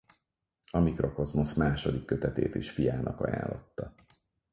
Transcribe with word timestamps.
A 0.71 0.79
Mikrokozmosz 0.79 1.53
második 1.53 2.05
kötetét 2.05 2.55
is 2.55 2.69
fiának 2.69 3.21
ajánlotta. 3.21 3.93